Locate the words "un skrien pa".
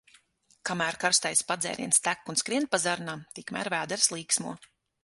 2.35-2.83